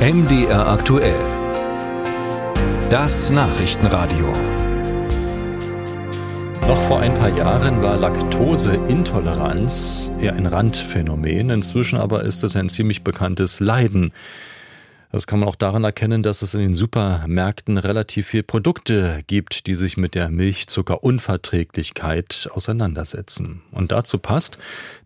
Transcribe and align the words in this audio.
MDR 0.00 0.66
aktuell. 0.66 1.20
Das 2.88 3.28
Nachrichtenradio. 3.28 4.32
Noch 6.66 6.80
vor 6.88 7.00
ein 7.00 7.12
paar 7.12 7.36
Jahren 7.36 7.82
war 7.82 7.98
Laktoseintoleranz 7.98 10.10
eher 10.18 10.36
ein 10.36 10.46
Randphänomen. 10.46 11.50
Inzwischen 11.50 11.98
aber 11.98 12.22
ist 12.22 12.42
es 12.42 12.56
ein 12.56 12.70
ziemlich 12.70 13.04
bekanntes 13.04 13.60
Leiden. 13.60 14.12
Das 15.12 15.26
kann 15.26 15.40
man 15.40 15.48
auch 15.48 15.56
daran 15.56 15.82
erkennen, 15.82 16.22
dass 16.22 16.42
es 16.42 16.54
in 16.54 16.60
den 16.60 16.74
Supermärkten 16.74 17.78
relativ 17.78 18.28
viel 18.28 18.44
Produkte 18.44 19.24
gibt, 19.26 19.66
die 19.66 19.74
sich 19.74 19.96
mit 19.96 20.14
der 20.14 20.28
Milchzuckerunverträglichkeit 20.28 22.48
auseinandersetzen. 22.52 23.62
Und 23.72 23.90
dazu 23.90 24.18
passt, 24.18 24.56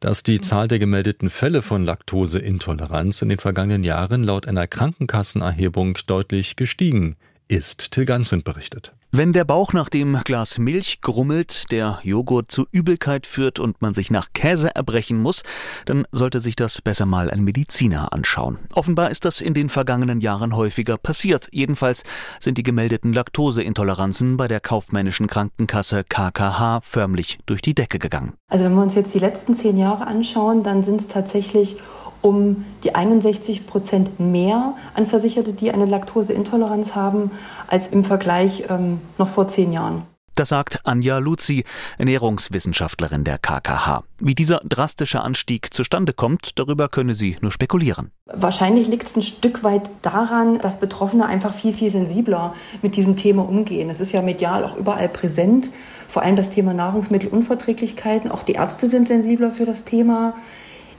dass 0.00 0.22
die 0.22 0.42
Zahl 0.42 0.68
der 0.68 0.78
gemeldeten 0.78 1.30
Fälle 1.30 1.62
von 1.62 1.84
Laktoseintoleranz 1.84 3.22
in 3.22 3.30
den 3.30 3.38
vergangenen 3.38 3.82
Jahren 3.82 4.24
laut 4.24 4.46
einer 4.46 4.66
Krankenkassenerhebung 4.66 5.96
deutlich 6.06 6.56
gestiegen 6.56 7.16
ist. 7.54 7.92
Till 7.92 8.04
Ganswind 8.04 8.44
berichtet. 8.44 8.92
Wenn 9.16 9.32
der 9.32 9.44
Bauch 9.44 9.72
nach 9.72 9.88
dem 9.88 10.18
Glas 10.24 10.58
Milch 10.58 11.00
grummelt, 11.00 11.70
der 11.70 12.00
Joghurt 12.02 12.50
zu 12.50 12.66
Übelkeit 12.72 13.28
führt 13.28 13.60
und 13.60 13.80
man 13.80 13.94
sich 13.94 14.10
nach 14.10 14.32
Käse 14.32 14.74
erbrechen 14.74 15.22
muss, 15.22 15.44
dann 15.84 16.04
sollte 16.10 16.40
sich 16.40 16.56
das 16.56 16.82
besser 16.82 17.06
mal 17.06 17.30
ein 17.30 17.44
Mediziner 17.44 18.12
anschauen. 18.12 18.58
Offenbar 18.72 19.12
ist 19.12 19.24
das 19.24 19.40
in 19.40 19.54
den 19.54 19.68
vergangenen 19.68 20.20
Jahren 20.20 20.56
häufiger 20.56 20.96
passiert. 20.96 21.46
Jedenfalls 21.52 22.02
sind 22.40 22.58
die 22.58 22.64
gemeldeten 22.64 23.12
Laktoseintoleranzen 23.12 24.36
bei 24.36 24.48
der 24.48 24.58
kaufmännischen 24.58 25.28
Krankenkasse 25.28 26.02
KKH 26.02 26.80
förmlich 26.82 27.38
durch 27.46 27.62
die 27.62 27.76
Decke 27.76 28.00
gegangen. 28.00 28.32
Also 28.48 28.64
wenn 28.64 28.74
wir 28.74 28.82
uns 28.82 28.96
jetzt 28.96 29.14
die 29.14 29.20
letzten 29.20 29.54
zehn 29.54 29.76
Jahre 29.76 30.08
anschauen, 30.08 30.64
dann 30.64 30.82
sind 30.82 31.00
es 31.00 31.06
tatsächlich 31.06 31.76
um 32.24 32.64
die 32.82 32.94
61 32.94 33.66
Prozent 33.66 34.18
mehr 34.18 34.74
an 34.94 35.04
Versicherte, 35.04 35.52
die 35.52 35.70
eine 35.70 35.84
Laktoseintoleranz 35.84 36.94
haben, 36.94 37.30
als 37.68 37.86
im 37.88 38.04
Vergleich 38.04 38.64
ähm, 38.70 39.00
noch 39.18 39.28
vor 39.28 39.46
zehn 39.46 39.72
Jahren. 39.72 40.02
Das 40.34 40.48
sagt 40.48 40.80
Anja 40.84 41.18
Luzi, 41.18 41.64
Ernährungswissenschaftlerin 41.96 43.22
der 43.22 43.38
KKH. 43.38 44.02
Wie 44.18 44.34
dieser 44.34 44.60
drastische 44.64 45.20
Anstieg 45.20 45.72
zustande 45.72 46.12
kommt, 46.12 46.58
darüber 46.58 46.88
könne 46.88 47.14
sie 47.14 47.36
nur 47.40 47.52
spekulieren. 47.52 48.10
Wahrscheinlich 48.26 48.88
liegt 48.88 49.06
es 49.06 49.16
ein 49.16 49.22
Stück 49.22 49.62
weit 49.62 49.90
daran, 50.02 50.58
dass 50.58 50.80
Betroffene 50.80 51.26
einfach 51.26 51.54
viel, 51.54 51.72
viel 51.72 51.92
sensibler 51.92 52.54
mit 52.82 52.96
diesem 52.96 53.14
Thema 53.14 53.46
umgehen. 53.46 53.90
Es 53.90 54.00
ist 54.00 54.10
ja 54.10 54.22
medial 54.22 54.64
auch 54.64 54.76
überall 54.76 55.08
präsent, 55.08 55.70
vor 56.08 56.22
allem 56.22 56.34
das 56.34 56.50
Thema 56.50 56.74
Nahrungsmittelunverträglichkeiten. 56.74 58.32
Auch 58.32 58.42
die 58.42 58.54
Ärzte 58.54 58.88
sind 58.88 59.06
sensibler 59.06 59.52
für 59.52 59.66
das 59.66 59.84
Thema. 59.84 60.34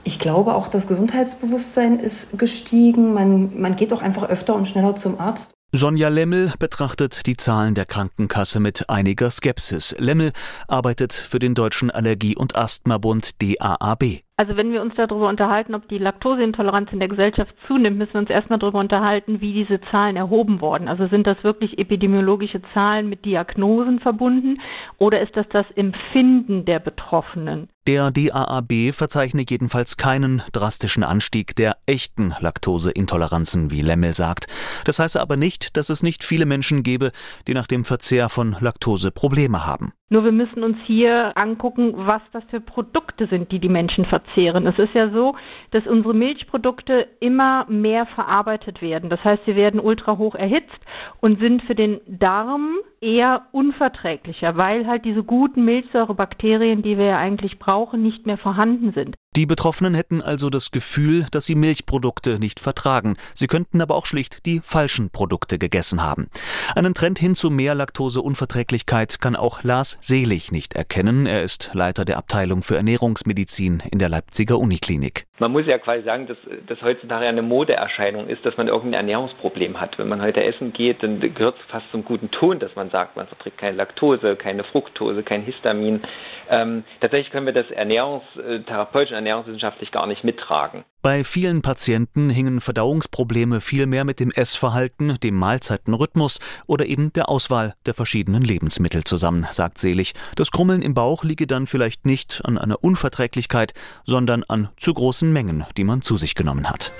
Ich 0.06 0.20
glaube 0.20 0.54
auch, 0.54 0.68
das 0.68 0.86
Gesundheitsbewusstsein 0.86 1.98
ist 1.98 2.38
gestiegen. 2.38 3.12
Man, 3.12 3.60
man 3.60 3.74
geht 3.74 3.92
auch 3.92 4.02
einfach 4.02 4.28
öfter 4.28 4.54
und 4.54 4.68
schneller 4.68 4.94
zum 4.94 5.18
Arzt. 5.18 5.52
Sonja 5.72 6.10
Lemmel 6.10 6.52
betrachtet 6.60 7.26
die 7.26 7.36
Zahlen 7.36 7.74
der 7.74 7.86
Krankenkasse 7.86 8.60
mit 8.60 8.88
einiger 8.88 9.32
Skepsis. 9.32 9.96
Lemmel 9.98 10.30
arbeitet 10.68 11.12
für 11.12 11.40
den 11.40 11.54
Deutschen 11.56 11.90
Allergie- 11.90 12.36
und 12.36 12.56
Asthmabund 12.56 13.42
DAAB. 13.42 14.20
Also 14.36 14.56
wenn 14.56 14.70
wir 14.70 14.80
uns 14.80 14.94
darüber 14.94 15.28
unterhalten, 15.28 15.74
ob 15.74 15.88
die 15.88 15.98
Laktoseintoleranz 15.98 16.92
in 16.92 17.00
der 17.00 17.08
Gesellschaft 17.08 17.52
zunimmt, 17.66 17.98
müssen 17.98 18.14
wir 18.14 18.20
uns 18.20 18.30
erstmal 18.30 18.60
darüber 18.60 18.78
unterhalten, 18.78 19.40
wie 19.40 19.54
diese 19.54 19.80
Zahlen 19.90 20.14
erhoben 20.14 20.60
wurden. 20.60 20.86
Also 20.86 21.08
sind 21.08 21.26
das 21.26 21.42
wirklich 21.42 21.80
epidemiologische 21.80 22.62
Zahlen 22.74 23.08
mit 23.08 23.24
Diagnosen 23.24 23.98
verbunden 23.98 24.60
oder 24.98 25.20
ist 25.20 25.36
das 25.36 25.48
das 25.48 25.66
Empfinden 25.74 26.64
der 26.64 26.78
Betroffenen? 26.78 27.70
Der 27.86 28.10
DAAB 28.10 28.92
verzeichnet 28.92 29.48
jedenfalls 29.48 29.96
keinen 29.96 30.42
drastischen 30.50 31.04
Anstieg 31.04 31.54
der 31.54 31.76
echten 31.86 32.34
Laktoseintoleranzen, 32.40 33.70
wie 33.70 33.80
Lemmel 33.80 34.12
sagt. 34.12 34.48
Das 34.84 34.98
heißt 34.98 35.16
aber 35.16 35.36
nicht, 35.36 35.76
dass 35.76 35.88
es 35.88 36.02
nicht 36.02 36.24
viele 36.24 36.46
Menschen 36.46 36.82
gäbe, 36.82 37.12
die 37.46 37.54
nach 37.54 37.68
dem 37.68 37.84
Verzehr 37.84 38.28
von 38.28 38.56
Laktose 38.58 39.12
Probleme 39.12 39.64
haben. 39.64 39.92
Nur 40.08 40.24
wir 40.24 40.32
müssen 40.32 40.64
uns 40.64 40.76
hier 40.84 41.36
angucken, 41.36 41.92
was 41.94 42.22
das 42.32 42.42
für 42.50 42.60
Produkte 42.60 43.28
sind, 43.28 43.52
die 43.52 43.60
die 43.60 43.68
Menschen 43.68 44.04
verzehren. 44.04 44.66
Es 44.66 44.78
ist 44.78 44.94
ja 44.94 45.10
so, 45.10 45.36
dass 45.70 45.86
unsere 45.86 46.14
Milchprodukte 46.14 47.06
immer 47.20 47.66
mehr 47.68 48.06
verarbeitet 48.06 48.82
werden. 48.82 49.10
Das 49.10 49.22
heißt, 49.22 49.42
sie 49.46 49.54
werden 49.54 49.78
ultra 49.78 50.16
hoch 50.16 50.34
erhitzt 50.34 50.78
und 51.20 51.40
sind 51.40 51.62
für 51.62 51.76
den 51.76 52.00
Darm 52.06 52.78
eher 53.00 53.46
unverträglicher, 53.52 54.56
weil 54.56 54.86
halt 54.86 55.04
diese 55.04 55.22
guten 55.22 55.64
Milchsäurebakterien, 55.64 56.82
die 56.82 56.98
wir 56.98 57.06
ja 57.06 57.18
eigentlich 57.18 57.58
brauchen, 57.58 58.02
nicht 58.02 58.26
mehr 58.26 58.38
vorhanden 58.38 58.92
sind. 58.92 59.16
Die 59.36 59.44
Betroffenen 59.44 59.94
hätten 59.94 60.22
also 60.22 60.48
das 60.48 60.70
Gefühl, 60.70 61.26
dass 61.30 61.44
sie 61.44 61.56
Milchprodukte 61.56 62.38
nicht 62.38 62.58
vertragen. 62.58 63.18
Sie 63.34 63.48
könnten 63.48 63.82
aber 63.82 63.94
auch 63.94 64.06
schlicht 64.06 64.46
die 64.46 64.60
falschen 64.64 65.10
Produkte 65.10 65.58
gegessen 65.58 66.02
haben. 66.02 66.30
Einen 66.74 66.94
Trend 66.94 67.18
hin 67.18 67.34
zu 67.34 67.50
mehr 67.50 67.74
Laktoseunverträglichkeit 67.74 69.20
kann 69.20 69.36
auch 69.36 69.62
Lars 69.62 69.98
Selig 70.00 70.52
nicht 70.52 70.74
erkennen. 70.74 71.26
Er 71.26 71.42
ist 71.42 71.72
Leiter 71.74 72.06
der 72.06 72.16
Abteilung 72.16 72.62
für 72.62 72.76
Ernährungsmedizin 72.76 73.82
in 73.92 73.98
der 73.98 74.08
Leipziger 74.08 74.58
Uniklinik. 74.58 75.26
Man 75.38 75.52
muss 75.52 75.66
ja 75.66 75.76
quasi 75.76 76.02
sagen, 76.02 76.26
dass 76.26 76.38
das 76.66 76.80
heutzutage 76.80 77.26
eine 77.26 77.42
Modeerscheinung 77.42 78.28
ist, 78.28 78.42
dass 78.46 78.56
man 78.56 78.68
irgendein 78.68 79.00
Ernährungsproblem 79.00 79.78
hat. 79.78 79.98
Wenn 79.98 80.08
man 80.08 80.22
heute 80.22 80.42
essen 80.42 80.72
geht, 80.72 81.02
dann 81.02 81.20
gehört 81.20 81.56
es 81.60 81.70
fast 81.70 81.84
zum 81.90 82.06
guten 82.06 82.30
Ton, 82.30 82.58
dass 82.58 82.74
man 82.74 82.88
sagt, 82.88 83.16
man 83.16 83.26
verträgt 83.26 83.58
keine 83.58 83.76
Laktose, 83.76 84.36
keine 84.36 84.64
Fructose, 84.64 85.22
kein 85.22 85.42
Histamin. 85.42 86.00
Ähm, 86.48 86.84
tatsächlich 87.02 87.30
können 87.30 87.44
wir 87.44 87.52
das 87.52 87.70
ernährungstherapeutisch 87.70 89.10
und 89.10 89.25
ernährungswissenschaftlich 89.26 89.90
gar 89.90 90.06
nicht 90.06 90.24
mittragen. 90.24 90.84
Bei 91.02 91.24
vielen 91.24 91.62
Patienten 91.62 92.30
hingen 92.30 92.60
Verdauungsprobleme 92.60 93.60
vielmehr 93.60 94.04
mit 94.04 94.20
dem 94.20 94.30
Essverhalten, 94.30 95.18
dem 95.22 95.36
Mahlzeitenrhythmus 95.36 96.40
oder 96.66 96.86
eben 96.86 97.12
der 97.12 97.28
Auswahl 97.28 97.74
der 97.86 97.94
verschiedenen 97.94 98.42
Lebensmittel 98.42 99.04
zusammen, 99.04 99.46
sagt 99.50 99.78
Selig. 99.78 100.14
Das 100.36 100.50
Krummeln 100.50 100.82
im 100.82 100.94
Bauch 100.94 101.24
liege 101.24 101.46
dann 101.46 101.66
vielleicht 101.66 102.06
nicht 102.06 102.42
an 102.44 102.58
einer 102.58 102.82
Unverträglichkeit, 102.82 103.74
sondern 104.04 104.44
an 104.44 104.68
zu 104.76 104.94
großen 104.94 105.32
Mengen, 105.32 105.64
die 105.76 105.84
man 105.84 106.02
zu 106.02 106.16
sich 106.16 106.34
genommen 106.34 106.68
hat. 106.68 106.92